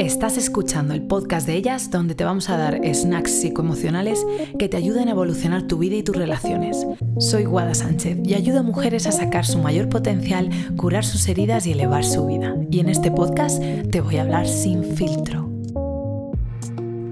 Estás 0.00 0.38
escuchando 0.38 0.94
el 0.94 1.02
podcast 1.02 1.46
de 1.46 1.56
ellas 1.56 1.90
donde 1.90 2.14
te 2.14 2.24
vamos 2.24 2.48
a 2.48 2.56
dar 2.56 2.80
snacks 2.82 3.32
psicoemocionales 3.32 4.24
que 4.58 4.66
te 4.66 4.78
ayuden 4.78 5.08
a 5.08 5.10
evolucionar 5.10 5.66
tu 5.66 5.76
vida 5.76 5.96
y 5.96 6.02
tus 6.02 6.16
relaciones. 6.16 6.86
Soy 7.18 7.44
Guada 7.44 7.74
Sánchez 7.74 8.16
y 8.24 8.32
ayudo 8.32 8.60
a 8.60 8.62
mujeres 8.62 9.06
a 9.06 9.12
sacar 9.12 9.44
su 9.44 9.58
mayor 9.58 9.90
potencial, 9.90 10.48
curar 10.78 11.04
sus 11.04 11.28
heridas 11.28 11.66
y 11.66 11.72
elevar 11.72 12.02
su 12.02 12.24
vida. 12.24 12.56
Y 12.70 12.80
en 12.80 12.88
este 12.88 13.10
podcast 13.10 13.62
te 13.90 14.00
voy 14.00 14.16
a 14.16 14.22
hablar 14.22 14.48
sin 14.48 14.84
filtro. 14.96 15.50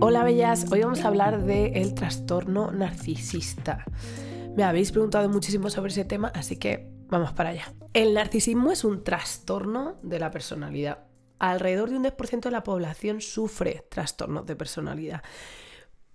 Hola 0.00 0.24
bellas, 0.24 0.72
hoy 0.72 0.80
vamos 0.80 1.04
a 1.04 1.08
hablar 1.08 1.44
del 1.44 1.76
el 1.76 1.92
trastorno 1.92 2.70
narcisista. 2.70 3.84
Me 4.56 4.64
habéis 4.64 4.92
preguntado 4.92 5.28
muchísimo 5.28 5.68
sobre 5.68 5.92
ese 5.92 6.06
tema, 6.06 6.28
así 6.28 6.56
que 6.56 6.88
vamos 7.08 7.32
para 7.32 7.50
allá. 7.50 7.70
El 7.92 8.14
narcisismo 8.14 8.72
es 8.72 8.82
un 8.82 9.04
trastorno 9.04 9.96
de 10.02 10.20
la 10.20 10.30
personalidad 10.30 11.00
alrededor 11.38 11.90
de 11.90 11.96
un 11.96 12.04
10% 12.04 12.40
de 12.40 12.50
la 12.50 12.64
población 12.64 13.20
sufre 13.20 13.84
trastornos 13.88 14.46
de 14.46 14.56
personalidad. 14.56 15.22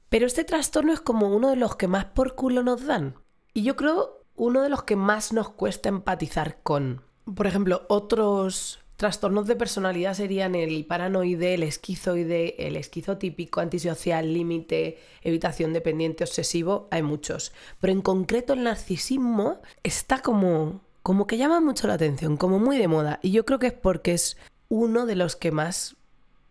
Pero 0.09 0.27
este 0.27 0.44
trastorno 0.44 0.94
es 0.94 1.02
como 1.02 1.36
uno 1.36 1.50
de 1.50 1.55
los 1.55 1.76
que 1.76 1.88
más 1.88 2.05
por 2.05 2.36
culo 2.36 2.62
nos 2.64 2.86
dan. 2.86 3.16
Y 3.54 3.64
yo 3.64 3.76
creo 3.76 4.23
uno 4.36 4.62
de 4.62 4.70
los 4.70 4.84
que 4.84 4.95
más 4.95 5.34
nos 5.34 5.50
cuesta 5.50 5.90
empatizar 5.90 6.59
con. 6.62 7.02
Por 7.36 7.48
ejemplo, 7.48 7.86
otros 7.90 8.80
trastornos 8.95 9.48
de 9.48 9.55
personalidad 9.55 10.14
serían 10.14 10.55
el 10.55 10.86
paranoide, 10.86 11.55
el 11.55 11.64
esquizoide, 11.64 12.67
el 12.67 12.76
esquizotípico, 12.76 13.59
antisocial, 13.59 14.34
límite, 14.34 15.00
evitación 15.22 15.73
dependiente, 15.73 16.23
obsesivo. 16.23 16.88
Hay 16.92 17.02
muchos. 17.02 17.52
Pero 17.80 17.94
en 17.94 18.02
concreto 18.02 18.53
el 18.53 18.64
narcisismo 18.64 19.62
está 19.84 20.20
como 20.20 20.81
como 21.03 21.28
que 21.28 21.38
llama 21.38 21.59
mucho 21.59 21.86
la 21.88 21.95
atención, 21.95 22.38
como 22.38 22.59
muy 22.59 22.78
de 22.78 22.88
moda. 22.88 23.20
Y 23.22 23.31
yo 23.31 23.44
creo 23.44 23.59
que 23.59 23.67
es 23.67 23.73
porque 23.73 24.14
es 24.14 24.38
uno 24.70 25.05
de 25.05 25.16
los 25.16 25.35
que 25.35 25.52
más 25.52 25.95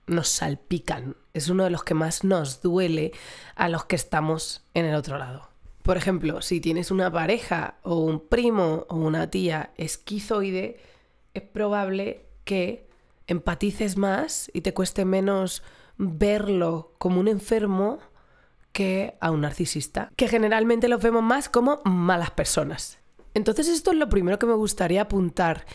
nos 0.06 0.28
salpican, 0.28 1.16
es 1.32 1.48
uno 1.48 1.64
de 1.64 1.70
los 1.70 1.84
que 1.84 1.94
más 1.94 2.24
nos 2.24 2.62
duele 2.62 3.12
a 3.54 3.68
los 3.68 3.84
que 3.84 3.96
estamos 3.96 4.64
en 4.74 4.84
el 4.84 4.94
otro 4.94 5.18
lado. 5.18 5.48
Por 5.82 5.96
ejemplo, 5.96 6.42
si 6.42 6.60
tienes 6.60 6.90
una 6.90 7.10
pareja 7.10 7.78
o 7.82 7.98
un 7.98 8.20
primo 8.20 8.86
o 8.88 8.96
una 8.96 9.30
tía 9.30 9.72
esquizoide, 9.76 10.78
es 11.34 11.42
probable 11.42 12.26
que 12.44 12.88
empatices 13.26 13.96
más 13.96 14.50
y 14.52 14.60
te 14.60 14.74
cueste 14.74 15.04
menos 15.04 15.62
verlo 15.96 16.94
como 16.98 17.20
un 17.20 17.28
enfermo 17.28 17.98
que 18.72 19.16
a 19.20 19.30
un 19.30 19.42
narcisista, 19.42 20.10
que 20.16 20.28
generalmente 20.28 20.88
los 20.88 21.02
vemos 21.02 21.22
más 21.22 21.48
como 21.48 21.80
malas 21.84 22.30
personas. 22.30 22.98
Entonces 23.34 23.68
esto 23.68 23.92
es 23.92 23.96
lo 23.96 24.08
primero 24.08 24.38
que 24.38 24.46
me 24.46 24.54
gustaría 24.54 25.02
apuntar. 25.02 25.66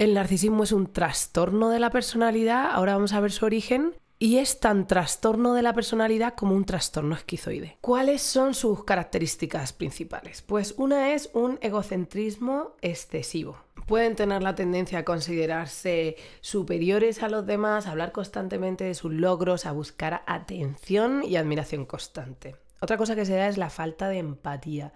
El 0.00 0.14
narcisismo 0.14 0.62
es 0.62 0.72
un 0.72 0.90
trastorno 0.90 1.68
de 1.68 1.78
la 1.78 1.90
personalidad, 1.90 2.70
ahora 2.72 2.94
vamos 2.94 3.12
a 3.12 3.20
ver 3.20 3.32
su 3.32 3.44
origen, 3.44 3.92
y 4.18 4.38
es 4.38 4.58
tan 4.58 4.86
trastorno 4.86 5.52
de 5.52 5.60
la 5.60 5.74
personalidad 5.74 6.32
como 6.32 6.54
un 6.54 6.64
trastorno 6.64 7.14
esquizoide. 7.14 7.76
¿Cuáles 7.82 8.22
son 8.22 8.54
sus 8.54 8.82
características 8.84 9.74
principales? 9.74 10.40
Pues 10.40 10.72
una 10.78 11.12
es 11.12 11.28
un 11.34 11.58
egocentrismo 11.60 12.76
excesivo. 12.80 13.58
Pueden 13.86 14.16
tener 14.16 14.42
la 14.42 14.54
tendencia 14.54 15.00
a 15.00 15.04
considerarse 15.04 16.16
superiores 16.40 17.22
a 17.22 17.28
los 17.28 17.44
demás, 17.44 17.86
a 17.86 17.90
hablar 17.90 18.12
constantemente 18.12 18.84
de 18.84 18.94
sus 18.94 19.12
logros, 19.12 19.66
a 19.66 19.72
buscar 19.72 20.22
atención 20.26 21.22
y 21.24 21.36
admiración 21.36 21.84
constante. 21.84 22.56
Otra 22.80 22.96
cosa 22.96 23.14
que 23.14 23.26
se 23.26 23.36
da 23.36 23.48
es 23.48 23.58
la 23.58 23.68
falta 23.68 24.08
de 24.08 24.16
empatía. 24.16 24.94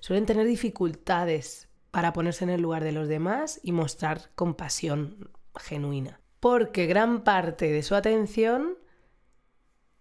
Suelen 0.00 0.26
tener 0.26 0.46
dificultades 0.46 1.71
para 1.92 2.12
ponerse 2.12 2.42
en 2.42 2.50
el 2.50 2.62
lugar 2.62 2.82
de 2.82 2.90
los 2.90 3.06
demás 3.06 3.60
y 3.62 3.70
mostrar 3.70 4.30
compasión 4.34 5.30
genuina. 5.54 6.20
Porque 6.40 6.86
gran 6.86 7.22
parte 7.22 7.70
de 7.70 7.84
su 7.84 7.94
atención 7.94 8.78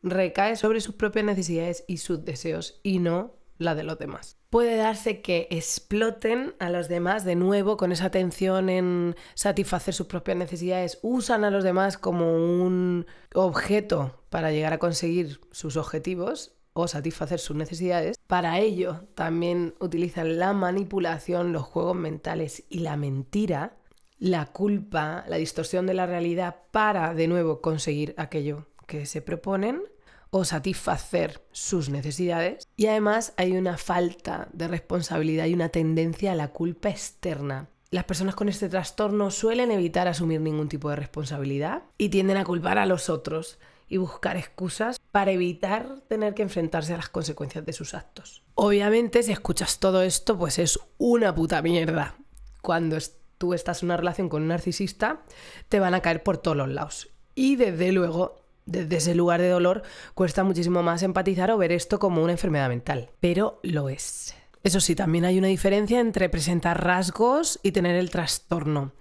recae 0.02 0.56
sobre 0.56 0.82
sus 0.82 0.96
propias 0.96 1.26
necesidades 1.26 1.84
y 1.88 1.98
sus 1.98 2.26
deseos 2.26 2.80
y 2.82 2.98
no 2.98 3.36
la 3.58 3.76
de 3.76 3.84
los 3.84 4.00
demás. 4.00 4.38
Puede 4.50 4.78
darse 4.78 5.22
que 5.22 5.48
exploten 5.52 6.56
a 6.60 6.70
los 6.70 6.88
demás 6.88 7.26
de 7.26 7.36
nuevo 7.36 7.78
con 7.78 7.92
esa 7.92 8.06
atención 8.06 8.70
en 8.70 9.16
satisfacer 9.36 9.94
sus 9.94 10.08
propias 10.08 10.38
necesidades, 10.38 10.98
usan 11.04 11.44
a 11.44 11.52
los 11.52 11.64
demás 11.64 11.98
como 11.98 12.34
un 12.34 13.06
objeto 13.36 14.24
para 14.30 14.52
llegar 14.52 14.74
a 14.74 14.80
conseguir 14.80 15.42
sus 15.52 15.78
objetivos 15.78 16.56
o 16.74 16.88
satisfacer 16.88 17.40
sus 17.40 17.56
necesidades. 17.56 18.18
Para 18.28 18.60
ello 18.60 19.06
también 19.16 19.76
utilizan 19.80 20.40
la 20.40 20.54
manipulación, 20.54 21.54
los 21.54 21.64
juegos 21.64 21.96
mentales 21.96 22.64
y 22.70 22.80
la 22.80 22.98
mentira, 22.98 23.78
la 24.20 24.46
culpa, 24.48 25.26
la 25.28 25.38
distorsión 25.38 25.88
de 25.88 25.94
la 25.94 26.06
realidad 26.06 26.58
para 26.72 27.14
de 27.14 27.28
nuevo 27.28 27.62
conseguir 27.62 28.14
aquello 28.18 28.68
que 28.88 29.06
se 29.06 29.22
proponen 29.22 29.82
o 30.30 30.46
satisfacer 30.46 31.42
sus 31.52 31.90
necesidades. 31.90 32.68
Y 32.78 32.88
además 32.88 33.34
hay 33.38 33.54
una 33.54 33.78
falta 33.78 34.48
de 34.54 34.68
responsabilidad 34.68 35.46
y 35.46 35.54
una 35.54 35.70
tendencia 35.70 36.32
a 36.32 36.36
la 36.36 36.50
culpa 36.50 36.90
externa. 36.90 37.70
Las 37.90 38.06
personas 38.06 38.36
con 38.36 38.48
este 38.48 38.70
trastorno 38.70 39.32
suelen 39.32 39.70
evitar 39.70 40.08
asumir 40.08 40.40
ningún 40.40 40.70
tipo 40.70 40.90
de 40.90 40.96
responsabilidad 40.96 41.84
y 41.98 42.08
tienden 42.08 42.38
a 42.38 42.46
culpar 42.46 42.78
a 42.78 42.86
los 42.86 43.10
otros 43.10 43.60
y 43.92 43.98
buscar 43.98 44.38
excusas 44.38 45.00
para 45.12 45.32
evitar 45.32 46.00
tener 46.08 46.34
que 46.34 46.44
enfrentarse 46.44 46.94
a 46.94 46.98
las 46.98 47.10
consecuencias 47.10 47.66
de 47.66 47.74
sus 47.74 47.94
actos. 47.94 48.42
Obviamente, 48.56 49.22
si 49.22 49.34
escuchas 49.34 49.80
todo 49.80 50.02
esto, 50.02 50.38
pues 50.38 50.60
es 50.60 50.80
una 50.98 51.36
puta 51.36 51.62
mierda. 51.62 52.16
Cuando 52.62 52.98
tú 53.38 53.54
estás 53.54 53.84
en 53.84 53.88
una 53.88 53.98
relación 53.98 54.30
con 54.30 54.44
un 54.44 54.48
narcisista, 54.48 55.24
te 55.68 55.82
van 55.82 55.94
a 55.94 56.00
caer 56.00 56.24
por 56.24 56.38
todos 56.38 56.56
los 56.56 56.70
lados. 56.70 57.10
Y 57.36 57.58
desde 57.58 57.92
luego, 57.92 58.46
desde 58.66 58.96
ese 58.96 59.14
lugar 59.14 59.42
de 59.42 59.50
dolor, 59.50 59.82
cuesta 60.14 60.46
muchísimo 60.46 60.84
más 60.84 61.04
empatizar 61.04 61.52
o 61.52 61.58
ver 61.58 61.74
esto 61.74 62.00
como 62.00 62.24
una 62.24 62.32
enfermedad 62.32 62.70
mental. 62.70 63.10
Pero 63.20 63.60
lo 63.62 63.90
es. 63.90 64.34
Eso 64.64 64.80
sí, 64.80 64.96
también 64.96 65.26
hay 65.26 65.38
una 65.38 65.48
diferencia 65.48 66.00
entre 66.00 66.30
presentar 66.30 66.82
rasgos 66.82 67.60
y 67.62 67.74
tener 67.74 67.98
el 67.98 68.10
trastorno. 68.10 68.94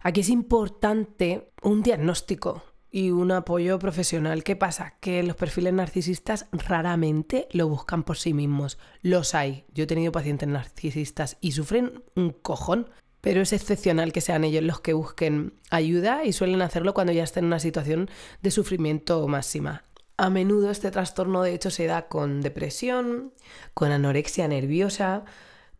Aquí 0.00 0.20
es 0.20 0.30
importante 0.30 1.50
un 1.62 1.82
diagnóstico, 1.82 2.62
y 2.90 3.10
un 3.10 3.32
apoyo 3.32 3.78
profesional. 3.78 4.42
¿Qué 4.42 4.56
pasa? 4.56 4.94
Que 5.00 5.22
los 5.22 5.36
perfiles 5.36 5.72
narcisistas 5.72 6.46
raramente 6.52 7.48
lo 7.52 7.68
buscan 7.68 8.02
por 8.02 8.18
sí 8.18 8.34
mismos. 8.34 8.78
Los 9.02 9.34
hay. 9.34 9.64
Yo 9.74 9.84
he 9.84 9.86
tenido 9.86 10.12
pacientes 10.12 10.48
narcisistas 10.48 11.36
y 11.40 11.52
sufren 11.52 12.02
un 12.16 12.30
cojón, 12.30 12.90
pero 13.20 13.42
es 13.42 13.52
excepcional 13.52 14.12
que 14.12 14.20
sean 14.20 14.44
ellos 14.44 14.64
los 14.64 14.80
que 14.80 14.92
busquen 14.92 15.54
ayuda 15.70 16.24
y 16.24 16.32
suelen 16.32 16.62
hacerlo 16.62 16.94
cuando 16.94 17.12
ya 17.12 17.24
están 17.24 17.44
en 17.44 17.48
una 17.48 17.60
situación 17.60 18.10
de 18.42 18.50
sufrimiento 18.50 19.26
máxima. 19.28 19.84
A 20.16 20.28
menudo 20.28 20.70
este 20.70 20.90
trastorno 20.90 21.42
de 21.42 21.54
hecho 21.54 21.70
se 21.70 21.86
da 21.86 22.08
con 22.08 22.42
depresión, 22.42 23.32
con 23.72 23.90
anorexia 23.90 24.48
nerviosa, 24.48 25.24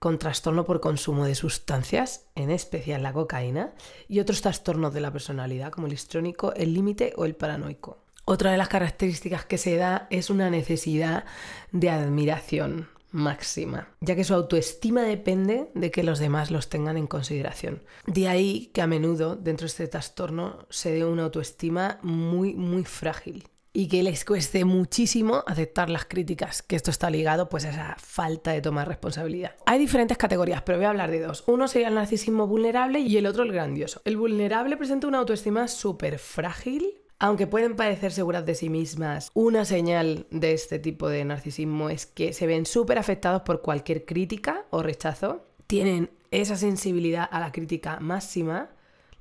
con 0.00 0.18
trastorno 0.18 0.64
por 0.64 0.80
consumo 0.80 1.26
de 1.26 1.34
sustancias, 1.34 2.26
en 2.34 2.50
especial 2.50 3.02
la 3.02 3.12
cocaína, 3.12 3.74
y 4.08 4.18
otros 4.20 4.40
trastornos 4.40 4.94
de 4.94 5.02
la 5.02 5.12
personalidad, 5.12 5.70
como 5.70 5.86
el 5.86 5.92
histrónico, 5.92 6.54
el 6.54 6.72
límite 6.72 7.12
o 7.16 7.26
el 7.26 7.36
paranoico. 7.36 7.98
Otra 8.24 8.50
de 8.50 8.56
las 8.56 8.68
características 8.68 9.44
que 9.44 9.58
se 9.58 9.76
da 9.76 10.06
es 10.10 10.30
una 10.30 10.48
necesidad 10.48 11.24
de 11.70 11.90
admiración 11.90 12.88
máxima, 13.10 13.88
ya 14.00 14.16
que 14.16 14.24
su 14.24 14.32
autoestima 14.32 15.02
depende 15.02 15.70
de 15.74 15.90
que 15.90 16.02
los 16.02 16.18
demás 16.18 16.50
los 16.50 16.70
tengan 16.70 16.96
en 16.96 17.06
consideración. 17.06 17.82
De 18.06 18.26
ahí 18.26 18.70
que 18.72 18.80
a 18.80 18.86
menudo 18.86 19.36
dentro 19.36 19.64
de 19.64 19.68
este 19.68 19.88
trastorno 19.88 20.66
se 20.70 20.92
dé 20.92 21.04
una 21.04 21.24
autoestima 21.24 21.98
muy, 22.02 22.54
muy 22.54 22.84
frágil 22.84 23.50
y 23.72 23.88
que 23.88 24.02
les 24.02 24.24
cueste 24.24 24.64
muchísimo 24.64 25.44
aceptar 25.46 25.90
las 25.90 26.04
críticas, 26.04 26.62
que 26.62 26.76
esto 26.76 26.90
está 26.90 27.10
ligado 27.10 27.48
pues 27.48 27.64
a 27.64 27.70
esa 27.70 27.96
falta 27.98 28.52
de 28.52 28.60
tomar 28.60 28.88
responsabilidad. 28.88 29.54
Hay 29.66 29.78
diferentes 29.78 30.18
categorías, 30.18 30.62
pero 30.62 30.78
voy 30.78 30.86
a 30.86 30.90
hablar 30.90 31.10
de 31.10 31.20
dos. 31.20 31.44
Uno 31.46 31.68
sería 31.68 31.88
el 31.88 31.94
narcisismo 31.94 32.46
vulnerable 32.46 33.00
y 33.00 33.16
el 33.16 33.26
otro 33.26 33.44
el 33.44 33.52
grandioso. 33.52 34.02
El 34.04 34.16
vulnerable 34.16 34.76
presenta 34.76 35.06
una 35.06 35.18
autoestima 35.18 35.68
súper 35.68 36.18
frágil, 36.18 37.00
aunque 37.18 37.46
pueden 37.46 37.76
parecer 37.76 38.12
seguras 38.12 38.46
de 38.46 38.54
sí 38.54 38.70
mismas, 38.70 39.30
una 39.34 39.64
señal 39.64 40.26
de 40.30 40.52
este 40.52 40.78
tipo 40.78 41.08
de 41.08 41.24
narcisismo 41.24 41.90
es 41.90 42.06
que 42.06 42.32
se 42.32 42.46
ven 42.46 42.64
súper 42.64 42.98
afectados 42.98 43.42
por 43.42 43.60
cualquier 43.60 44.06
crítica 44.06 44.64
o 44.70 44.82
rechazo, 44.82 45.44
tienen 45.66 46.10
esa 46.30 46.56
sensibilidad 46.56 47.28
a 47.30 47.38
la 47.38 47.52
crítica 47.52 48.00
máxima, 48.00 48.70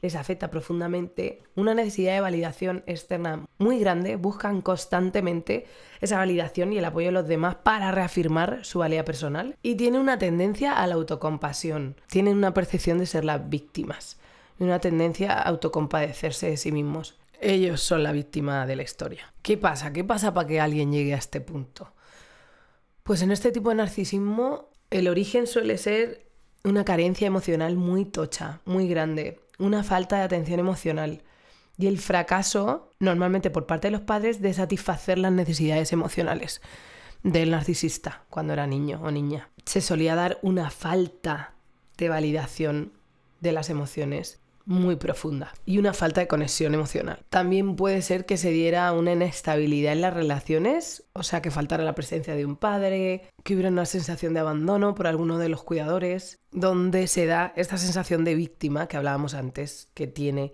les 0.01 0.16
afecta 0.16 0.50
profundamente, 0.50 1.44
una 1.56 1.74
necesidad 1.74 2.13
de 2.13 2.22
validación 2.22 2.84
externa 2.88 3.46
muy 3.57 3.80
grande, 3.80 4.16
buscan 4.16 4.62
constantemente 4.62 5.66
esa 6.01 6.18
validación 6.18 6.72
y 6.74 6.78
el 6.78 6.86
apoyo 6.86 7.07
de 7.07 7.13
los 7.13 7.28
demás 7.28 7.56
para 7.56 7.92
reafirmar 7.92 8.63
su 8.63 8.80
valía 8.80 9.06
personal 9.06 9.57
y 9.62 9.75
tienen 9.75 10.01
una 10.01 10.18
tendencia 10.18 10.74
a 10.74 10.88
la 10.88 10.96
autocompasión, 10.96 11.96
tienen 12.07 12.38
una 12.38 12.54
percepción 12.54 13.00
de 13.00 13.06
ser 13.06 13.25
las 13.25 13.50
víctimas 13.50 14.18
y 14.60 14.63
una 14.63 14.80
tendencia 14.80 15.34
a 15.34 15.42
autocompadecerse 15.44 16.50
de 16.50 16.57
sí 16.57 16.72
mismos. 16.72 17.18
Ellos 17.42 17.81
son 17.81 18.04
la 18.04 18.12
víctima 18.12 18.66
de 18.66 18.75
la 18.75 18.84
historia. 18.84 19.34
¿Qué 19.42 19.57
pasa? 19.57 19.94
¿Qué 19.94 20.04
pasa 20.04 20.34
para 20.34 20.48
que 20.48 20.60
alguien 20.60 20.92
llegue 20.92 21.13
a 21.13 21.18
este 21.18 21.40
punto? 21.40 21.94
Pues 23.04 23.22
en 23.22 23.31
este 23.31 23.51
tipo 23.51 23.69
de 23.69 23.75
narcisismo 23.75 24.69
el 24.90 25.07
origen 25.07 25.48
suele 25.48 25.78
ser 25.78 26.25
una 26.63 26.84
carencia 26.84 27.28
emocional 27.28 27.78
muy 27.78 28.06
tocha, 28.06 28.62
muy 28.66 28.88
grande 28.88 29.40
una 29.59 29.83
falta 29.83 30.17
de 30.17 30.23
atención 30.23 30.59
emocional. 30.59 31.23
Y 31.77 31.88
el 31.88 32.00
fracaso, 32.00 32.91
normalmente 33.00 33.50
por 33.50 33.65
parte 33.65 33.88
de 33.88 33.91
los 33.91 34.01
padres, 34.01 34.41
de 34.41 34.53
satisfacer 34.53 35.17
las 35.17 35.31
necesidades 35.31 35.94
emocionales 35.94 36.61
del 37.23 37.51
narcisista 37.51 38.23
cuando 38.29 38.53
era 38.53 38.67
niño 38.67 39.00
o 39.03 39.11
niña. 39.11 39.50
Se 39.65 39.81
solía 39.81 40.15
dar 40.15 40.39
una 40.41 40.69
falta 40.69 41.53
de 41.97 42.09
validación 42.09 42.94
de 43.41 43.51
las 43.51 43.69
emociones 43.69 44.39
muy 44.69 44.98
profunda 44.98 45.51
y 45.66 45.80
una 45.80 45.94
falta 45.94 46.21
de 46.21 46.27
conexión 46.27 46.75
emocional. 46.75 47.25
También 47.30 47.75
puede 47.75 48.04
ser 48.04 48.27
que 48.27 48.38
se 48.38 48.51
diera 48.51 48.92
una 48.94 49.13
inestabilidad 49.13 49.94
en 49.94 50.01
las 50.01 50.13
relaciones, 50.13 51.06
o 51.13 51.24
sea, 51.24 51.42
que 51.42 51.50
faltara 51.50 51.83
la 51.83 51.95
presencia 51.95 52.36
de 52.36 52.45
un 52.45 52.56
padre, 52.56 53.24
que 53.44 53.56
hubiera 53.56 53.71
una 53.71 53.88
sensación 53.88 54.36
de 54.36 54.42
abandono 54.42 54.94
por 54.94 55.07
alguno 55.07 55.39
de 55.39 55.50
los 55.50 55.63
cuidadores, 55.63 56.38
donde 56.51 57.07
se 57.07 57.25
da 57.25 57.51
esta 57.56 57.80
sensación 57.80 58.24
de 58.24 58.36
víctima 58.36 58.88
que 58.88 58.98
hablábamos 58.98 59.33
antes, 59.33 59.89
que 59.95 60.06
tiene, 60.06 60.54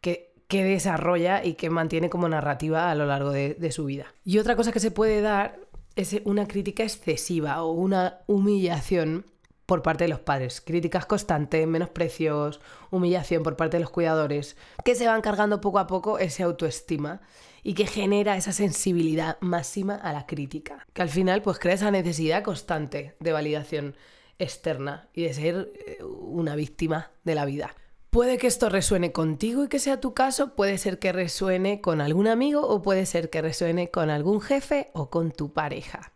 que, 0.00 0.32
que 0.48 0.64
desarrolla 0.64 1.44
y 1.44 1.52
que 1.52 1.68
mantiene 1.68 2.08
como 2.08 2.30
narrativa 2.30 2.90
a 2.90 2.94
lo 2.94 3.04
largo 3.04 3.30
de, 3.30 3.52
de 3.52 3.72
su 3.72 3.84
vida. 3.84 4.06
Y 4.24 4.38
otra 4.38 4.56
cosa 4.56 4.72
que 4.72 4.80
se 4.80 4.90
puede 4.90 5.20
dar 5.20 5.60
es 5.96 6.16
una 6.24 6.48
crítica 6.48 6.82
excesiva 6.82 7.62
o 7.62 7.72
una 7.72 8.20
humillación 8.26 9.26
por 9.70 9.82
parte 9.82 10.02
de 10.02 10.08
los 10.08 10.18
padres. 10.18 10.60
Críticas 10.60 11.06
constantes, 11.06 11.64
menosprecios, 11.64 12.60
humillación 12.90 13.44
por 13.44 13.54
parte 13.54 13.76
de 13.76 13.82
los 13.82 13.90
cuidadores, 13.90 14.56
que 14.84 14.96
se 14.96 15.06
van 15.06 15.20
cargando 15.20 15.60
poco 15.60 15.78
a 15.78 15.86
poco 15.86 16.18
esa 16.18 16.42
autoestima 16.42 17.20
y 17.62 17.74
que 17.74 17.86
genera 17.86 18.36
esa 18.36 18.50
sensibilidad 18.50 19.36
máxima 19.40 19.94
a 19.94 20.12
la 20.12 20.26
crítica, 20.26 20.84
que 20.92 21.02
al 21.02 21.08
final 21.08 21.40
pues 21.42 21.60
crea 21.60 21.74
esa 21.74 21.92
necesidad 21.92 22.42
constante 22.42 23.14
de 23.20 23.30
validación 23.30 23.94
externa 24.40 25.08
y 25.12 25.22
de 25.22 25.34
ser 25.34 25.72
eh, 25.86 26.02
una 26.02 26.56
víctima 26.56 27.12
de 27.22 27.36
la 27.36 27.44
vida. 27.44 27.76
Puede 28.10 28.38
que 28.38 28.48
esto 28.48 28.70
resuene 28.70 29.12
contigo 29.12 29.62
y 29.62 29.68
que 29.68 29.78
sea 29.78 30.00
tu 30.00 30.14
caso, 30.14 30.56
puede 30.56 30.78
ser 30.78 30.98
que 30.98 31.12
resuene 31.12 31.80
con 31.80 32.00
algún 32.00 32.26
amigo 32.26 32.66
o 32.66 32.82
puede 32.82 33.06
ser 33.06 33.30
que 33.30 33.40
resuene 33.40 33.92
con 33.92 34.10
algún 34.10 34.40
jefe 34.40 34.90
o 34.94 35.10
con 35.10 35.30
tu 35.30 35.52
pareja. 35.52 36.12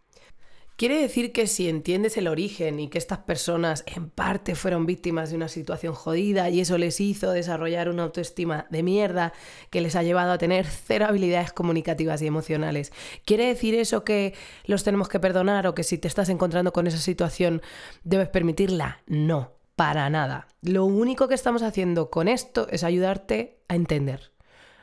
Quiere 0.77 1.01
decir 1.01 1.31
que 1.31 1.47
si 1.47 1.69
entiendes 1.69 2.17
el 2.17 2.27
origen 2.27 2.81
y 2.81 2.89
que 2.89 2.99
estas 2.99 3.19
personas 3.19 3.85
en 3.87 4.11
parte 4.11 4.57
fueron 4.57 4.87
víctimas 4.87 5.31
de 5.31 5.37
una 5.37 5.47
situación 5.47 5.95
jodida 5.95 6.51
y 6.51 6.59
eso 6.59 6.79
les 6.79 7.01
hizo 7.01 7.31
desarrollar 7.31 7.89
una 7.89 8.03
autoestima 8.03 8.67
de 8.71 8.83
mierda 8.83 9.33
que 9.71 9.81
les 9.81 9.95
ha 9.95 10.03
llevado 10.03 10.33
a 10.33 10.39
tener 10.39 10.67
cero 10.67 11.07
habilidades 11.09 11.53
comunicativas 11.53 12.23
y 12.23 12.27
emocionales, 12.27 12.93
¿quiere 13.25 13.47
decir 13.47 13.77
eso 13.77 14.03
que 14.03 14.35
los 14.65 14.83
tenemos 14.83 15.09
que 15.09 15.21
perdonar 15.21 15.69
o 15.69 15.77
que 15.77 15.85
si 15.85 15.97
te 15.97 16.09
estás 16.09 16.29
encontrando 16.29 16.73
con 16.73 16.89
esa 16.89 16.99
situación 16.99 17.63
debes 18.03 18.29
permitirla? 18.29 19.01
No, 19.07 19.53
para 19.77 20.11
nada. 20.11 20.49
Lo 20.61 20.87
único 20.87 21.29
que 21.29 21.35
estamos 21.35 21.63
haciendo 21.63 22.11
con 22.11 22.27
esto 22.27 22.67
es 22.69 22.83
ayudarte 22.83 23.61
a 23.69 23.77
entender, 23.77 24.33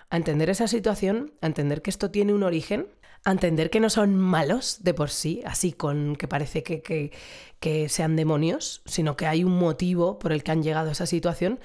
a 0.10 0.16
entender 0.16 0.50
esa 0.50 0.70
situación, 0.70 1.34
a 1.42 1.48
entender 1.48 1.82
que 1.82 1.90
esto 1.90 2.12
tiene 2.12 2.34
un 2.34 2.44
origen 2.44 2.88
a 3.24 3.32
entender 3.32 3.70
que 3.70 3.80
no 3.80 3.90
son 3.90 4.18
malos 4.18 4.84
de 4.84 4.94
por 4.94 5.10
sí, 5.10 5.42
así 5.46 5.74
con 5.74 6.16
que 6.16 6.28
parece 6.28 6.64
que, 6.64 7.12
que, 7.60 7.90
sean 7.90 8.16
demonios, 8.16 8.82
sino 8.86 9.16
que 9.16 9.28
hay 9.28 9.44
un 9.44 9.58
motivo 9.58 10.18
por 10.18 10.32
el 10.32 10.44
que 10.44 10.52
han 10.52 10.64
llegado 10.64 10.90
a 10.90 10.94
esa 10.94 11.06
situación 11.06 11.60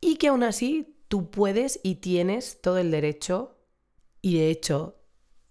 y 0.00 0.16
que 0.16 0.28
aún 0.28 0.44
así 0.44 0.94
tú 1.08 1.30
puedes 1.30 1.80
y 1.82 1.96
tienes 1.96 2.60
todo 2.60 2.78
el 2.78 2.90
derecho 2.90 3.58
y 4.22 4.38
de 4.38 4.50
hecho 4.50 4.96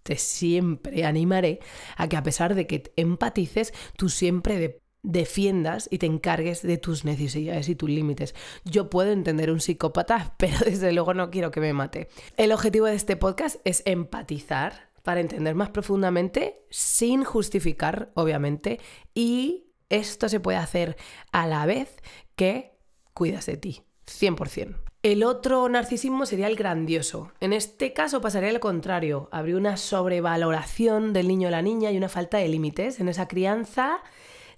te 0.03 0.17
siempre 0.17 1.05
animaré 1.05 1.59
a 1.97 2.07
que 2.07 2.17
a 2.17 2.23
pesar 2.23 2.55
de 2.55 2.65
que 2.65 2.93
empatices, 2.95 3.73
tú 3.97 4.09
siempre 4.09 4.81
defiendas 5.03 5.87
y 5.91 5.97
te 5.97 6.05
encargues 6.05 6.61
de 6.61 6.77
tus 6.77 7.05
necesidades 7.05 7.69
y 7.69 7.75
tus 7.75 7.89
límites. 7.89 8.35
Yo 8.65 8.89
puedo 8.89 9.11
entender 9.11 9.51
un 9.51 9.59
psicópata, 9.59 10.35
pero 10.39 10.57
desde 10.65 10.91
luego 10.93 11.13
no 11.13 11.29
quiero 11.29 11.51
que 11.51 11.61
me 11.61 11.73
mate. 11.73 12.09
El 12.37 12.51
objetivo 12.51 12.85
de 12.85 12.95
este 12.95 13.17
podcast 13.17 13.57
es 13.65 13.83
empatizar 13.85 14.88
para 15.03 15.21
entender 15.21 15.55
más 15.55 15.69
profundamente 15.69 16.65
sin 16.69 17.23
justificar, 17.23 18.11
obviamente, 18.15 18.79
y 19.13 19.67
esto 19.89 20.29
se 20.29 20.39
puede 20.39 20.57
hacer 20.57 20.97
a 21.31 21.47
la 21.47 21.65
vez 21.65 21.97
que 22.35 22.77
cuidas 23.13 23.45
de 23.45 23.57
ti, 23.57 23.83
100%. 24.05 24.75
El 25.01 25.23
otro 25.23 25.69
narcisismo 25.69 26.25
sería 26.25 26.47
el 26.47 26.57
grandioso. 26.57 27.31
En 27.39 27.53
este 27.53 27.93
caso 27.93 28.19
pasaría 28.19 28.51
lo 28.51 28.59
contrario. 28.59 29.29
Habría 29.31 29.55
una 29.55 29.77
sobrevaloración 29.77 31.13
del 31.13 31.29
niño 31.29 31.47
o 31.47 31.51
la 31.51 31.61
niña 31.61 31.89
y 31.89 31.97
una 31.97 32.09
falta 32.09 32.37
de 32.37 32.49
límites 32.49 32.99
en 32.99 33.07
esa 33.07 33.27
crianza 33.29 34.01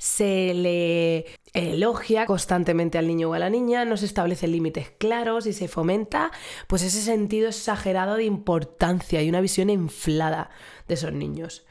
se 0.01 0.55
le 0.55 1.27
elogia 1.53 2.25
constantemente 2.25 2.97
al 2.97 3.05
niño 3.05 3.29
o 3.29 3.33
a 3.35 3.39
la 3.39 3.51
niña, 3.51 3.85
no 3.85 3.97
se 3.97 4.07
establecen 4.07 4.51
límites 4.51 4.89
claros 4.97 5.45
y 5.45 5.53
se 5.53 5.67
fomenta 5.67 6.31
pues 6.65 6.81
ese 6.81 7.03
sentido 7.03 7.49
exagerado 7.49 8.15
de 8.15 8.23
importancia 8.23 9.21
y 9.21 9.29
una 9.29 9.41
visión 9.41 9.69
inflada 9.69 10.49
de 10.87 10.95
esos 10.95 11.13
niños. 11.13 11.67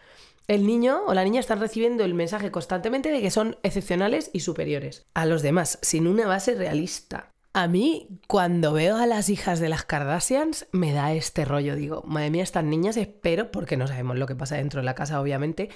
El 0.47 0.65
niño 0.65 1.01
o 1.09 1.15
la 1.15 1.25
niña 1.25 1.41
están 1.41 1.59
recibiendo 1.59 2.05
el 2.05 2.15
mensaje 2.15 2.53
constantemente 2.53 3.11
de 3.11 3.21
que 3.21 3.33
son 3.33 3.57
excepcionales 3.65 4.31
y 4.33 4.41
superiores 4.41 5.07
a 5.13 5.27
los 5.27 5.43
demás, 5.43 5.81
sin 5.83 6.07
una 6.07 6.29
base 6.29 6.55
realista. 6.55 7.33
A 7.53 7.67
mí, 7.67 8.21
cuando 8.29 8.73
veo 8.73 8.97
a 8.97 9.09
las 9.09 9.29
hijas 9.29 9.59
de 9.59 9.69
las 9.69 9.85
Kardashians, 9.85 10.69
me 10.71 10.93
da 10.93 11.13
este 11.13 11.45
rollo. 11.45 11.75
Digo, 11.75 12.05
madre 12.07 12.31
mía, 12.31 12.45
estas 12.45 12.63
niñas 12.63 12.97
espero, 12.97 13.51
porque 13.51 13.77
no 13.77 13.89
sabemos 13.89 14.19
lo 14.19 14.29
que 14.29 14.37
pasa 14.37 14.55
dentro 14.55 14.81
de 14.81 14.85
la 14.85 14.95
casa, 14.95 15.21
obviamente, 15.21 15.69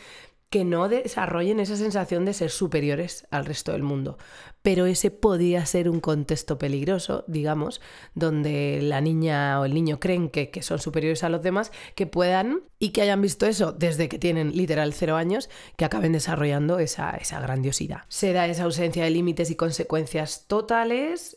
que 0.55 0.65
no 0.65 0.89
desarrollen 0.89 1.59
esa 1.59 1.75
sensación 1.75 2.25
de 2.25 2.33
ser 2.33 2.49
superiores 2.49 3.27
al 3.33 3.45
resto 3.45 3.73
del 3.73 3.83
mundo. 3.83 4.19
Pero 4.63 4.87
ese 4.87 5.11
podría 5.11 5.67
ser 5.67 5.89
un 5.89 5.99
contexto 5.99 6.59
peligroso, 6.59 7.25
digamos, 7.27 7.81
donde 8.15 8.79
la 8.81 9.01
niña 9.01 9.59
o 9.59 9.65
el 9.65 9.75
niño 9.75 9.99
creen 9.99 10.29
que, 10.29 10.49
son 10.63 10.79
superiores 10.79 11.25
a 11.25 11.29
los 11.29 11.43
demás, 11.43 11.73
que 11.97 12.07
puedan 12.07 12.61
y 12.79 12.91
que 12.91 13.03
hayan 13.03 13.21
visto 13.21 13.47
eso 13.47 13.73
desde 13.73 14.09
que 14.09 14.21
tienen 14.21 14.57
literal 14.57 14.93
cero 14.93 15.17
años, 15.17 15.51
que 15.77 15.87
acaben 15.87 16.13
desarrollando 16.13 16.79
esa, 16.79 17.17
esa 17.17 17.41
grandiosidad. 17.41 18.03
Se 18.07 18.33
da 18.33 18.47
esa 18.47 18.63
ausencia 18.63 19.03
de 19.03 19.11
límites 19.11 19.51
y 19.51 19.57
consecuencias 19.57 20.47
totales. 20.47 21.37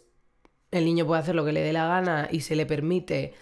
El 0.69 0.85
niño 0.85 1.07
puede 1.07 1.21
hacer 1.21 1.33
lo 1.33 1.43
que 1.43 1.53
le 1.53 1.61
dé 1.61 1.73
la 1.73 1.87
gana 1.87 2.27
y 2.31 2.41
se 2.41 2.55
le 2.55 2.67
permite 2.67 3.33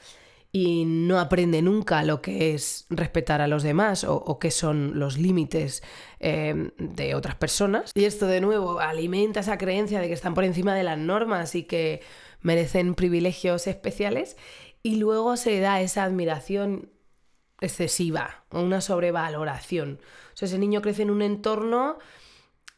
y 0.56 0.86
no 0.86 1.20
aprende 1.20 1.62
nunca 1.62 2.02
lo 2.04 2.22
que 2.22 2.54
es 2.54 2.86
respetar 2.90 3.42
a 3.42 3.48
los 3.48 3.62
demás 3.62 4.06
o, 4.08 4.40
qué 4.40 4.52
son 4.52 4.98
los 4.98 5.18
límites 5.18 5.84
em, 6.22 6.72
de 6.78 7.14
otras 7.14 7.36
personas. 7.36 7.92
Y 7.94 8.06
esto 8.06 8.26
de 8.26 8.40
nuevo 8.40 8.80
alimenta 8.80 9.42
esa 9.42 9.58
creencia 9.58 10.00
de 10.00 10.08
que 10.08 10.14
están 10.14 10.34
por 10.34 10.46
encima 10.46 10.74
de 10.74 10.84
las 10.84 10.98
normas 10.98 11.56
y 11.56 11.64
que 11.64 12.00
merecen 12.40 12.96
privilegios 12.96 13.68
especiales. 13.68 14.38
Y 14.82 14.96
luego 14.96 15.36
se 15.36 15.60
da 15.60 15.82
esa 15.82 16.06
admiración 16.06 16.90
excesiva 17.60 18.46
o 18.50 18.62
una 18.62 18.80
sobrevaloración. 18.80 20.00
O 20.36 20.38
sea, 20.38 20.46
ese 20.46 20.58
niño 20.58 20.82
crece 20.82 21.02
en 21.02 21.12
un 21.12 21.22
entorno 21.22 21.98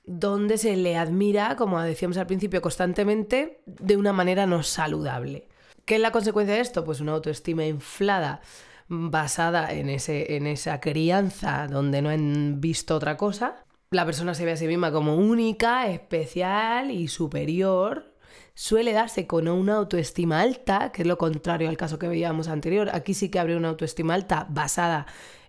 donde 0.04 0.58
se 0.58 0.75
le 0.78 0.98
admira, 0.98 1.56
como 1.56 1.80
decíamos 1.80 2.18
al 2.18 2.25
principio, 2.25 2.60
constantemente 2.60 3.62
de 3.68 3.98
una 3.98 4.13
manera 4.13 4.48
no 4.48 4.63
saludable. 4.63 5.48
¿Qué 5.88 5.96
es 5.96 6.01
la 6.01 6.12
consecuencia 6.12 6.56
de 6.56 6.60
esto? 6.60 6.84
Pues 6.84 7.00
una 7.00 7.13
autoestima 7.13 7.65
inflada 7.65 8.41
basada 8.89 9.72
en, 9.72 9.89
ese, 9.89 10.36
en 10.36 10.46
esa 10.46 10.82
crianza 10.82 11.65
donde 11.70 12.01
no 12.01 12.10
han 12.10 12.60
visto 12.60 12.94
otra 12.94 13.15
cosa. 13.15 13.63
La 13.91 14.06
persona 14.06 14.34
se 14.34 14.44
ve 14.44 14.51
a 14.51 14.58
sí 14.58 14.67
misma 14.67 14.91
como 14.91 15.15
única, 15.15 15.88
especial 15.88 16.91
y 16.91 17.08
superior. 17.08 18.13
Suele 18.53 18.91
darse 18.91 19.27
con 19.27 19.48
una 19.48 19.75
autoestima 19.77 20.41
alta, 20.41 20.91
que 20.91 21.03
es 21.03 21.08
lo 21.08 21.17
contrario 21.17 21.70
al 21.70 21.77
caso 21.77 21.98
que 21.98 22.10
veíamos 22.10 22.50
anterior. 22.50 22.89
Aquí 22.91 23.13
sí 23.13 23.29
que 23.29 23.39
habría 23.39 23.56
una 23.56 23.70
autoestima 23.70 24.13
alta 24.13 24.46
basada 24.50 25.06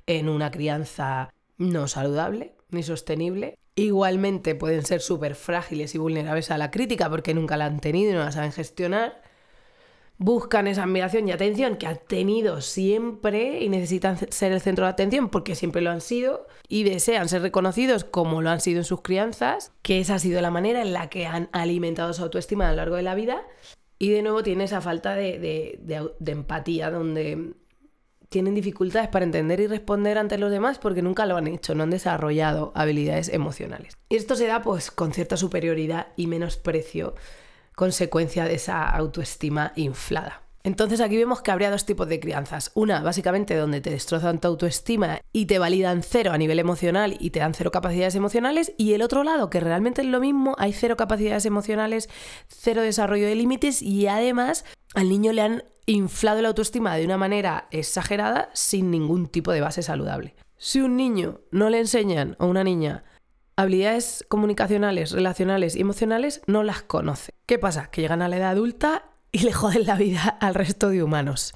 en 0.07 0.29
una 0.29 0.53
crianza 0.53 1.35
no 1.57 1.89
saludable 1.89 2.55
ni 2.71 2.85
sostenible. 2.85 3.59
Igualmente 3.75 4.55
pueden 4.55 4.85
ser 4.85 5.01
súper 5.01 5.35
frágiles 5.35 5.97
y 5.97 5.99
vulnerables 5.99 6.53
a 6.53 6.59
la 6.59 6.71
crítica 6.71 7.11
porque 7.11 7.35
nunca 7.35 7.57
la 7.57 7.67
han 7.67 7.81
tenido 7.81 8.13
y 8.13 8.15
no 8.15 8.21
la 8.21 8.31
saben 8.31 8.53
gestionar 8.53 9.27
buscan 10.19 10.67
esa 10.67 10.83
admiración 10.83 11.29
y 11.29 11.33
atención 11.33 11.77
que 11.77 11.87
han 11.87 11.99
tenido 12.07 12.61
siempre 12.61 13.61
y 13.63 13.69
necesitan 13.69 14.19
ser 14.31 14.53
el 14.53 14.61
centro 14.61 14.85
de 14.85 14.91
atención 14.91 15.29
porque 15.29 15.55
siempre 15.55 15.81
lo 15.81 15.91
han 15.91 16.01
sido 16.01 16.47
y 16.67 16.83
desean 16.83 17.29
ser 17.29 17.43
reconocidos 17.43 18.05
como 18.05 18.43
lo 18.43 18.51
han 18.51 18.61
sido 18.61 18.79
en 18.79 18.85
sus 18.85 19.01
crianzas, 19.01 19.73
que 19.83 20.01
esa 20.01 20.17
ha 20.17 20.19
sido 20.19 20.41
la 20.41 20.51
manera 20.51 20.83
en 20.83 20.93
la 20.93 21.09
que 21.09 21.27
han 21.27 21.49
alimentado 21.53 22.13
su 22.13 22.23
autoestima 22.23 22.67
a 22.67 22.71
lo 22.71 22.77
largo 22.77 22.97
de 22.97 23.03
la 23.03 23.15
vida. 23.15 23.43
Y 24.01 24.11
de 24.11 24.23
nuevo 24.23 24.43
tiene 24.43 24.65
esa 24.65 24.81
falta 24.81 25.15
de, 25.15 25.79
de 25.81 26.33
empatía 26.33 26.91
donde 26.91 27.55
tienen 28.29 28.55
dificultades 28.55 29.09
para 29.09 29.25
entender 29.25 29.61
y 29.61 29.67
responder 29.67 30.19
ante 30.19 30.39
los 30.39 30.51
demás 30.51 30.79
porque 30.79 31.03
nunca 31.03 31.27
lo 31.27 31.37
han 31.37 31.47
hecho, 31.47 31.75
no 31.75 31.85
han 31.85 31.91
desarrollado 31.91 32.73
habilidades 32.75 33.29
emocionales. 33.29 33.97
Y 34.09 34.17
esto 34.17 34.37
se 34.37 34.47
da 34.47 34.63
pues 34.63 34.91
con 34.91 35.13
cierta 35.13 35.37
superioridad 35.37 36.09
y 36.17 36.27
menosprecio 36.27 37.15
consecuencia 37.79 38.45
de 38.45 38.57
esa 38.57 38.91
autoestima 38.91 39.73
inflada. 39.77 40.43
Entonces 40.65 41.01
aquí 41.01 41.17
vemos 41.17 41.43
que 41.43 41.53
habría 41.53 41.71
dos 41.71 41.87
tipos 41.87 42.09
de 42.09 42.19
crianzas. 42.19 42.73
Una, 42.75 43.01
básicamente, 43.03 43.55
donde 43.55 43.81
te 43.81 43.91
destrozan 43.91 44.41
tu 44.41 44.49
autoestima 44.49 45.21
y 45.33 45.47
te 45.47 45.61
validan 45.61 46.03
cero 46.03 46.33
a 46.33 46.39
nivel 46.39 46.59
emocional 46.59 47.17
y 47.21 47.31
te 47.31 47.39
dan 47.39 47.55
cero 47.55 47.71
capacidades 47.71 48.17
emocionales. 48.17 48.73
Y 48.77 48.95
el 48.95 49.03
otro 49.03 49.23
lado, 49.23 49.49
que 49.49 49.61
realmente 49.61 50.03
es 50.03 50.09
lo 50.09 50.19
mismo, 50.19 50.57
hay 50.59 50.73
cero 50.73 50.97
capacidades 50.97 51.47
emocionales, 51.47 52.11
cero 52.49 52.83
desarrollo 52.83 53.27
de 53.27 53.37
límites 53.37 53.81
y 53.81 54.09
además 54.09 54.65
al 54.95 55.09
niño 55.09 55.33
le 55.33 55.43
han 55.43 55.65
inflado 55.87 56.43
la 56.43 56.49
autoestima 56.49 56.97
de 56.97 57.05
una 57.05 57.17
manera 57.17 57.69
exagerada 57.71 58.51
sin 58.55 58.91
ningún 58.91 59.29
tipo 59.29 59.53
de 59.53 59.61
base 59.61 59.83
saludable. 59.83 60.35
Si 60.57 60.81
un 60.81 60.97
niño 60.97 61.43
no 61.53 61.71
le 61.71 61.79
enseñan 61.79 62.35
o 62.41 62.47
una 62.47 62.65
niña 62.65 63.05
habilidades 63.59 64.25
comunicacionales, 64.29 65.11
relacionales 65.11 65.75
y 65.75 65.81
emocionales, 65.81 66.43
no 66.47 66.63
las 66.63 66.83
conoce. 66.83 67.35
¿Qué 67.45 67.59
pasa? 67.59 67.91
Que 67.91 68.01
llegan 68.01 68.23
a 68.23 68.29
la 68.29 68.37
edad 68.37 68.51
adulta 68.51 69.11
y 69.33 69.39
le 69.45 69.53
joden 69.53 69.85
la 69.85 69.97
vida 69.97 70.29
al 70.41 70.55
resto 70.55 70.91
de 70.91 71.03
humanos. 71.03 71.55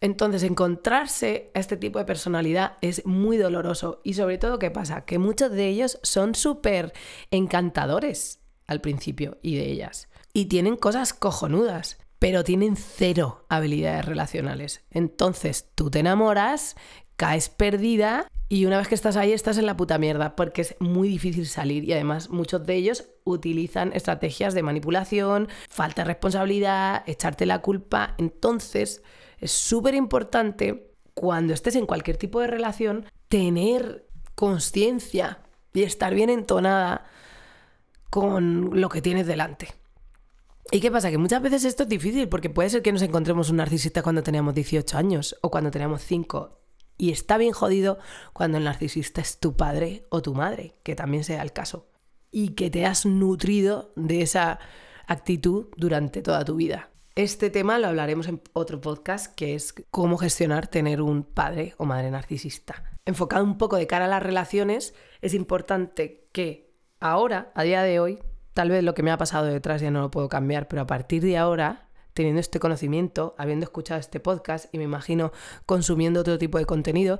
Entonces, 0.00 0.42
encontrarse 0.42 1.50
a 1.54 1.60
este 1.60 1.76
tipo 1.76 1.98
de 1.98 2.06
personalidad 2.06 2.78
es 2.80 3.04
muy 3.04 3.36
doloroso. 3.36 4.00
Y 4.02 4.14
sobre 4.14 4.38
todo, 4.38 4.58
¿qué 4.58 4.70
pasa? 4.70 5.04
Que 5.04 5.18
muchos 5.18 5.52
de 5.52 5.68
ellos 5.68 6.00
son 6.02 6.34
súper 6.34 6.94
encantadores 7.30 8.40
al 8.66 8.80
principio 8.80 9.36
y 9.42 9.56
de 9.56 9.70
ellas. 9.70 10.08
Y 10.32 10.46
tienen 10.46 10.76
cosas 10.76 11.12
cojonudas 11.12 11.98
pero 12.22 12.44
tienen 12.44 12.76
cero 12.76 13.46
habilidades 13.48 14.04
relacionales. 14.04 14.84
Entonces 14.92 15.66
tú 15.74 15.90
te 15.90 15.98
enamoras, 15.98 16.76
caes 17.16 17.48
perdida 17.48 18.26
y 18.48 18.66
una 18.66 18.76
vez 18.78 18.88
que 18.88 18.94
estás 18.94 19.16
ahí 19.16 19.32
estás 19.32 19.56
en 19.56 19.64
la 19.64 19.76
puta 19.76 19.96
mierda 19.96 20.36
porque 20.36 20.60
es 20.60 20.76
muy 20.78 21.08
difícil 21.08 21.46
salir 21.46 21.84
y 21.84 21.92
además 21.92 22.28
muchos 22.28 22.66
de 22.66 22.74
ellos 22.74 23.06
utilizan 23.24 23.92
estrategias 23.94 24.52
de 24.52 24.62
manipulación, 24.62 25.48
falta 25.70 26.02
de 26.02 26.08
responsabilidad, 26.08 27.02
echarte 27.06 27.46
la 27.46 27.60
culpa. 27.60 28.14
Entonces 28.18 29.02
es 29.38 29.52
súper 29.52 29.94
importante 29.94 30.92
cuando 31.14 31.54
estés 31.54 31.76
en 31.76 31.86
cualquier 31.86 32.18
tipo 32.18 32.40
de 32.40 32.46
relación 32.46 33.06
tener 33.28 34.06
conciencia 34.34 35.38
y 35.72 35.82
estar 35.82 36.14
bien 36.14 36.28
entonada 36.28 37.06
con 38.10 38.78
lo 38.78 38.90
que 38.90 39.00
tienes 39.00 39.26
delante. 39.26 39.68
¿Y 40.70 40.80
qué 40.80 40.90
pasa? 40.90 41.10
Que 41.10 41.18
muchas 41.18 41.42
veces 41.42 41.64
esto 41.64 41.84
es 41.84 41.88
difícil 41.88 42.28
porque 42.28 42.50
puede 42.50 42.70
ser 42.70 42.82
que 42.82 42.92
nos 42.92 43.02
encontremos 43.02 43.50
un 43.50 43.56
narcisista 43.56 44.02
cuando 44.02 44.22
teníamos 44.22 44.54
18 44.54 44.96
años 44.98 45.36
o 45.40 45.50
cuando 45.50 45.70
teníamos 45.70 46.02
5. 46.02 46.61
Y 46.98 47.10
está 47.10 47.38
bien 47.38 47.52
jodido 47.52 47.98
cuando 48.32 48.58
el 48.58 48.64
narcisista 48.64 49.20
es 49.20 49.38
tu 49.38 49.56
padre 49.56 50.06
o 50.10 50.22
tu 50.22 50.34
madre, 50.34 50.76
que 50.82 50.94
también 50.94 51.24
sea 51.24 51.42
el 51.42 51.52
caso. 51.52 51.88
Y 52.30 52.50
que 52.50 52.70
te 52.70 52.86
has 52.86 53.06
nutrido 53.06 53.92
de 53.96 54.22
esa 54.22 54.58
actitud 55.06 55.66
durante 55.76 56.22
toda 56.22 56.44
tu 56.44 56.56
vida. 56.56 56.90
Este 57.14 57.50
tema 57.50 57.78
lo 57.78 57.88
hablaremos 57.88 58.26
en 58.26 58.40
otro 58.54 58.80
podcast 58.80 59.34
que 59.34 59.54
es 59.54 59.74
cómo 59.90 60.16
gestionar 60.16 60.66
tener 60.66 61.02
un 61.02 61.24
padre 61.24 61.74
o 61.76 61.84
madre 61.84 62.10
narcisista. 62.10 62.84
Enfocado 63.04 63.44
un 63.44 63.58
poco 63.58 63.76
de 63.76 63.86
cara 63.86 64.06
a 64.06 64.08
las 64.08 64.22
relaciones, 64.22 64.94
es 65.20 65.34
importante 65.34 66.28
que 66.32 66.72
ahora, 67.00 67.52
a 67.54 67.64
día 67.64 67.82
de 67.82 68.00
hoy, 68.00 68.18
tal 68.54 68.70
vez 68.70 68.82
lo 68.82 68.94
que 68.94 69.02
me 69.02 69.10
ha 69.10 69.18
pasado 69.18 69.44
detrás 69.44 69.82
ya 69.82 69.90
no 69.90 70.00
lo 70.00 70.10
puedo 70.10 70.30
cambiar, 70.30 70.68
pero 70.68 70.82
a 70.82 70.86
partir 70.86 71.22
de 71.22 71.36
ahora, 71.36 71.90
teniendo 72.14 72.40
este 72.40 72.60
conocimiento, 72.60 73.34
habiendo 73.38 73.64
escuchado 73.64 74.00
este 74.00 74.20
podcast 74.20 74.72
y 74.74 74.78
me 74.78 74.84
imagino 74.84 75.32
consumiendo 75.66 76.20
otro 76.20 76.38
tipo 76.38 76.58
de 76.58 76.66
contenido, 76.66 77.18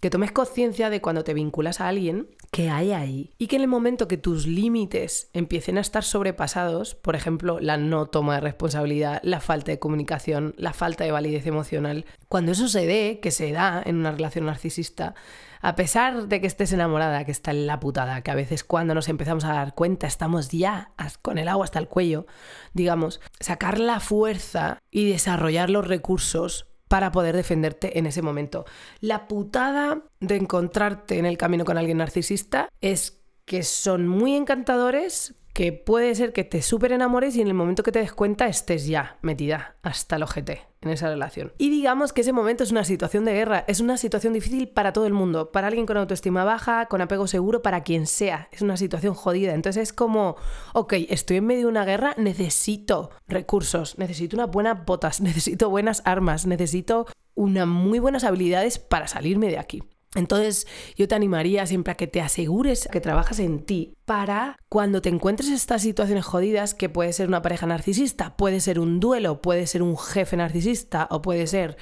que 0.00 0.10
tomes 0.10 0.32
conciencia 0.32 0.90
de 0.90 1.00
cuando 1.00 1.24
te 1.24 1.34
vinculas 1.34 1.80
a 1.80 1.88
alguien 1.88 2.28
que 2.50 2.70
hay 2.70 2.92
ahí 2.92 3.32
y 3.38 3.46
que 3.46 3.56
en 3.56 3.62
el 3.62 3.68
momento 3.68 4.06
que 4.06 4.18
tus 4.18 4.46
límites 4.46 5.30
empiecen 5.32 5.78
a 5.78 5.80
estar 5.80 6.04
sobrepasados, 6.04 6.94
por 6.94 7.16
ejemplo, 7.16 7.58
la 7.58 7.76
no 7.76 8.06
toma 8.06 8.34
de 8.34 8.40
responsabilidad, 8.40 9.20
la 9.22 9.40
falta 9.40 9.72
de 9.72 9.78
comunicación, 9.78 10.54
la 10.56 10.72
falta 10.72 11.04
de 11.04 11.12
validez 11.12 11.46
emocional, 11.46 12.04
cuando 12.28 12.52
eso 12.52 12.68
se 12.68 12.86
dé, 12.86 13.18
que 13.20 13.30
se 13.30 13.52
da 13.52 13.82
en 13.84 13.96
una 13.96 14.12
relación 14.12 14.46
narcisista, 14.46 15.14
a 15.62 15.76
pesar 15.76 16.28
de 16.28 16.42
que 16.42 16.46
estés 16.46 16.72
enamorada, 16.72 17.24
que 17.24 17.32
está 17.32 17.50
en 17.50 17.66
la 17.66 17.80
putada, 17.80 18.20
que 18.20 18.30
a 18.30 18.34
veces 18.34 18.64
cuando 18.64 18.94
nos 18.94 19.08
empezamos 19.08 19.44
a 19.44 19.54
dar 19.54 19.74
cuenta 19.74 20.06
estamos 20.06 20.50
ya 20.50 20.92
con 21.22 21.38
el 21.38 21.48
agua 21.48 21.64
hasta 21.64 21.78
el 21.78 21.88
cuello, 21.88 22.26
digamos, 22.74 23.22
sacar 23.40 23.80
la 23.80 23.98
fuerza 24.00 24.78
y 24.90 25.08
desarrollar 25.08 25.70
los 25.70 25.88
recursos 25.88 26.66
para 26.94 27.10
poder 27.10 27.34
defenderte 27.34 27.98
en 27.98 28.06
ese 28.06 28.22
momento. 28.22 28.66
La 29.00 29.26
putada 29.26 30.04
de 30.20 30.36
encontrarte 30.36 31.18
en 31.18 31.26
el 31.26 31.36
camino 31.36 31.64
con 31.64 31.76
alguien 31.76 31.98
narcisista 31.98 32.68
es 32.80 33.20
que 33.44 33.64
son 33.64 34.06
muy 34.06 34.36
encantadores, 34.36 35.34
que 35.54 35.72
puede 35.72 36.12
ser 36.16 36.32
que 36.32 36.42
te 36.42 36.62
súper 36.62 36.90
enamores 36.90 37.36
y 37.36 37.40
en 37.40 37.46
el 37.46 37.54
momento 37.54 37.84
que 37.84 37.92
te 37.92 38.00
des 38.00 38.12
cuenta 38.12 38.48
estés 38.48 38.86
ya 38.88 39.18
metida 39.22 39.76
hasta 39.82 40.16
el 40.16 40.24
ojete 40.24 40.62
en 40.80 40.90
esa 40.90 41.08
relación. 41.08 41.52
Y 41.58 41.70
digamos 41.70 42.12
que 42.12 42.22
ese 42.22 42.32
momento 42.32 42.64
es 42.64 42.72
una 42.72 42.82
situación 42.82 43.24
de 43.24 43.34
guerra, 43.34 43.64
es 43.68 43.78
una 43.78 43.96
situación 43.96 44.32
difícil 44.32 44.68
para 44.68 44.92
todo 44.92 45.06
el 45.06 45.12
mundo, 45.12 45.52
para 45.52 45.68
alguien 45.68 45.86
con 45.86 45.96
autoestima 45.96 46.42
baja, 46.42 46.86
con 46.86 47.00
apego 47.00 47.28
seguro, 47.28 47.62
para 47.62 47.84
quien 47.84 48.08
sea, 48.08 48.48
es 48.50 48.62
una 48.62 48.76
situación 48.76 49.14
jodida. 49.14 49.54
Entonces 49.54 49.84
es 49.84 49.92
como, 49.92 50.34
ok, 50.72 50.94
estoy 51.08 51.36
en 51.36 51.46
medio 51.46 51.62
de 51.62 51.68
una 51.68 51.84
guerra, 51.84 52.14
necesito 52.18 53.10
recursos, 53.28 53.96
necesito 53.96 54.36
unas 54.36 54.50
buenas 54.50 54.84
botas, 54.84 55.20
necesito 55.20 55.70
buenas 55.70 56.02
armas, 56.04 56.46
necesito 56.46 57.06
unas 57.36 57.68
muy 57.68 58.00
buenas 58.00 58.24
habilidades 58.24 58.80
para 58.80 59.06
salirme 59.06 59.48
de 59.48 59.58
aquí. 59.58 59.84
Entonces 60.14 60.66
yo 60.96 61.08
te 61.08 61.14
animaría 61.14 61.66
siempre 61.66 61.92
a 61.92 61.96
que 61.96 62.06
te 62.06 62.20
asegures 62.20 62.88
que 62.90 63.00
trabajas 63.00 63.38
en 63.38 63.64
ti 63.64 63.96
para 64.04 64.56
cuando 64.68 65.02
te 65.02 65.08
encuentres 65.08 65.48
en 65.48 65.54
estas 65.54 65.82
situaciones 65.82 66.24
jodidas, 66.24 66.74
que 66.74 66.88
puede 66.88 67.12
ser 67.12 67.28
una 67.28 67.42
pareja 67.42 67.66
narcisista, 67.66 68.36
puede 68.36 68.60
ser 68.60 68.78
un 68.78 69.00
duelo, 69.00 69.40
puede 69.40 69.66
ser 69.66 69.82
un 69.82 69.98
jefe 69.98 70.36
narcisista 70.36 71.08
o 71.10 71.22
puede 71.22 71.46
ser 71.46 71.76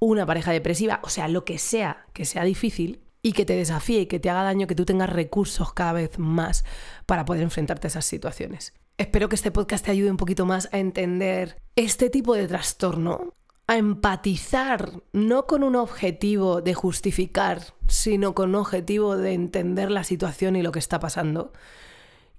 una 0.00 0.26
pareja 0.26 0.52
depresiva, 0.52 1.00
o 1.02 1.08
sea, 1.08 1.28
lo 1.28 1.44
que 1.44 1.58
sea 1.58 2.06
que 2.12 2.24
sea 2.24 2.44
difícil 2.44 3.00
y 3.22 3.32
que 3.32 3.44
te 3.44 3.56
desafíe 3.56 4.00
y 4.00 4.06
que 4.06 4.20
te 4.20 4.30
haga 4.30 4.42
daño, 4.42 4.66
que 4.66 4.74
tú 4.74 4.84
tengas 4.84 5.10
recursos 5.10 5.72
cada 5.72 5.92
vez 5.92 6.18
más 6.18 6.64
para 7.06 7.24
poder 7.24 7.42
enfrentarte 7.42 7.86
a 7.86 7.90
esas 7.90 8.04
situaciones. 8.04 8.74
Espero 8.96 9.28
que 9.28 9.36
este 9.36 9.50
podcast 9.50 9.84
te 9.84 9.90
ayude 9.92 10.10
un 10.10 10.16
poquito 10.16 10.46
más 10.46 10.68
a 10.72 10.78
entender 10.78 11.60
este 11.76 12.10
tipo 12.10 12.34
de 12.34 12.48
trastorno 12.48 13.34
a 13.68 13.76
empatizar, 13.76 15.02
no 15.12 15.46
con 15.46 15.62
un 15.62 15.76
objetivo 15.76 16.62
de 16.62 16.72
justificar, 16.72 17.74
sino 17.86 18.34
con 18.34 18.48
un 18.48 18.54
objetivo 18.56 19.16
de 19.16 19.34
entender 19.34 19.90
la 19.90 20.04
situación 20.04 20.56
y 20.56 20.62
lo 20.62 20.72
que 20.72 20.78
está 20.78 20.98
pasando. 20.98 21.52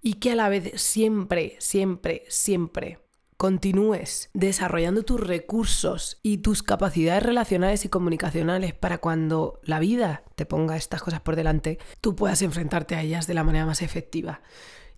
Y 0.01 0.15
que 0.15 0.31
a 0.31 0.35
la 0.35 0.49
vez 0.49 0.81
siempre, 0.81 1.55
siempre, 1.59 2.23
siempre 2.29 2.99
continúes 3.37 4.31
desarrollando 4.33 5.03
tus 5.03 5.19
recursos 5.19 6.19
y 6.23 6.39
tus 6.39 6.63
capacidades 6.63 7.23
relacionales 7.23 7.85
y 7.85 7.89
comunicacionales 7.89 8.73
para 8.73 8.97
cuando 8.97 9.61
la 9.63 9.79
vida 9.79 10.23
te 10.35 10.47
ponga 10.47 10.77
estas 10.77 11.03
cosas 11.03 11.21
por 11.21 11.35
delante, 11.35 11.77
tú 12.01 12.15
puedas 12.15 12.41
enfrentarte 12.41 12.95
a 12.95 13.01
ellas 13.03 13.27
de 13.27 13.35
la 13.35 13.43
manera 13.43 13.67
más 13.67 13.83
efectiva 13.83 14.41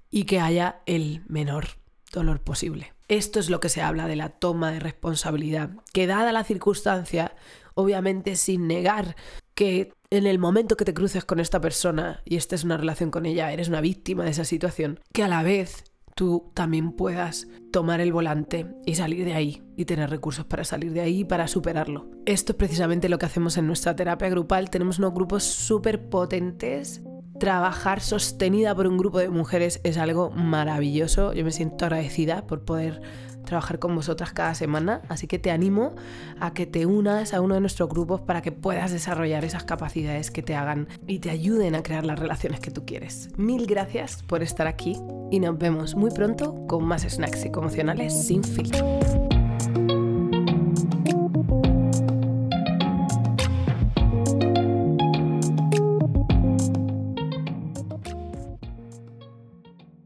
y 0.09 0.23
que 0.23 0.39
haya 0.39 0.81
el 0.85 1.23
menor 1.27 1.80
dolor 2.11 2.41
posible. 2.41 2.93
Esto 3.07 3.39
es 3.39 3.49
lo 3.49 3.59
que 3.59 3.69
se 3.69 3.81
habla 3.81 4.07
de 4.07 4.15
la 4.15 4.29
toma 4.29 4.71
de 4.71 4.79
responsabilidad, 4.79 5.71
que 5.93 6.07
dada 6.07 6.31
la 6.31 6.43
circunstancia, 6.43 7.35
obviamente 7.73 8.35
sin 8.35 8.67
negar 8.67 9.15
que 9.53 9.93
en 10.09 10.27
el 10.27 10.39
momento 10.39 10.75
que 10.75 10.85
te 10.85 10.93
cruces 10.93 11.25
con 11.25 11.39
esta 11.39 11.61
persona 11.61 12.21
y 12.25 12.35
estés 12.35 12.61
en 12.61 12.67
una 12.67 12.77
relación 12.77 13.11
con 13.11 13.25
ella, 13.25 13.51
eres 13.51 13.69
una 13.69 13.81
víctima 13.81 14.23
de 14.25 14.31
esa 14.31 14.45
situación, 14.45 14.99
que 15.13 15.23
a 15.23 15.27
la 15.27 15.43
vez 15.43 15.85
tú 16.15 16.51
también 16.53 16.91
puedas 16.91 17.47
tomar 17.71 18.01
el 18.01 18.11
volante 18.11 18.67
y 18.85 18.95
salir 18.95 19.25
de 19.25 19.33
ahí 19.33 19.63
y 19.77 19.85
tener 19.85 20.09
recursos 20.09 20.45
para 20.45 20.63
salir 20.63 20.91
de 20.91 21.01
ahí 21.01 21.19
y 21.19 21.25
para 21.25 21.47
superarlo. 21.47 22.09
Esto 22.25 22.51
es 22.51 22.57
precisamente 22.57 23.09
lo 23.09 23.17
que 23.17 23.25
hacemos 23.25 23.57
en 23.57 23.67
nuestra 23.67 23.95
terapia 23.95 24.29
grupal. 24.29 24.69
Tenemos 24.69 24.99
unos 24.99 25.13
grupos 25.13 25.43
súper 25.43 26.09
potentes 26.09 27.01
trabajar 27.41 28.01
sostenida 28.01 28.75
por 28.75 28.85
un 28.85 28.99
grupo 28.99 29.17
de 29.17 29.27
mujeres 29.27 29.81
es 29.83 29.97
algo 29.97 30.29
maravilloso. 30.29 31.33
Yo 31.33 31.43
me 31.43 31.51
siento 31.51 31.85
agradecida 31.85 32.45
por 32.45 32.65
poder 32.65 33.01
trabajar 33.45 33.79
con 33.79 33.95
vosotras 33.95 34.31
cada 34.31 34.53
semana, 34.53 35.01
así 35.09 35.25
que 35.25 35.39
te 35.39 35.49
animo 35.49 35.95
a 36.39 36.53
que 36.53 36.67
te 36.67 36.85
unas 36.85 37.33
a 37.33 37.41
uno 37.41 37.55
de 37.55 37.61
nuestros 37.61 37.89
grupos 37.89 38.21
para 38.21 38.43
que 38.43 38.51
puedas 38.51 38.91
desarrollar 38.91 39.43
esas 39.43 39.63
capacidades 39.63 40.29
que 40.29 40.43
te 40.43 40.53
hagan 40.53 40.87
y 41.07 41.17
te 41.17 41.31
ayuden 41.31 41.73
a 41.73 41.81
crear 41.81 42.05
las 42.05 42.19
relaciones 42.19 42.59
que 42.59 42.69
tú 42.69 42.85
quieres. 42.85 43.29
Mil 43.37 43.65
gracias 43.65 44.21
por 44.21 44.43
estar 44.43 44.67
aquí 44.67 44.95
y 45.31 45.39
nos 45.39 45.57
vemos 45.57 45.95
muy 45.95 46.11
pronto 46.11 46.67
con 46.67 46.85
más 46.85 47.01
snacks 47.01 47.45
emocionales 47.45 48.27
sin 48.27 48.43
filtro. 48.43 49.20